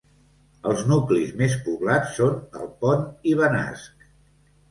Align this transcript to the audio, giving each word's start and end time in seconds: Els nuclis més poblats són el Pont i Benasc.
Els 0.69 0.79
nuclis 0.91 1.33
més 1.41 1.57
poblats 1.67 2.15
són 2.21 2.39
el 2.61 2.71
Pont 2.85 3.03
i 3.33 3.35
Benasc. 3.43 4.09